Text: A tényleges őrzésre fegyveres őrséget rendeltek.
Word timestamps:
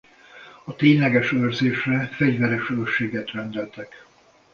A 0.63 0.75
tényleges 0.75 1.31
őrzésre 1.31 2.07
fegyveres 2.11 2.69
őrséget 2.69 3.31
rendeltek. 3.31 4.05